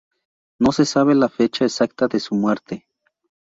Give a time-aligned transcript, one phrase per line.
[0.57, 2.87] No se sabe la fecha exacta de su muerte.